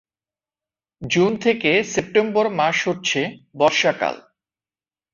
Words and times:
June 1.01 1.31
থেকে 1.37 1.71
September 1.83 2.45
মাস 2.49 2.77
হচ্ছে 2.87 3.19
বর্ষাকাল। 3.55 4.15